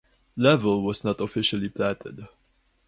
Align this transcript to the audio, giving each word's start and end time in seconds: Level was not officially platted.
Level 0.35 0.81
was 0.83 1.03
not 1.03 1.21
officially 1.21 1.69
platted. 1.69 2.25